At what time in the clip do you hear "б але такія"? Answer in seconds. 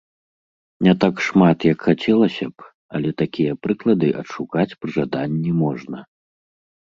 2.51-3.53